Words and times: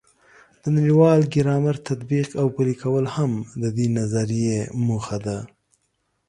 د 0.61 0.63
نړیوال 0.77 1.19
ګرامر 1.33 1.75
تطبیق 1.89 2.29
او 2.41 2.47
پلي 2.55 2.75
کول 2.83 3.05
هم 3.15 3.31
د 3.61 3.63
دې 3.77 3.87
نظریې 3.97 4.59
موخه 4.87 5.17
ده. 5.25 5.37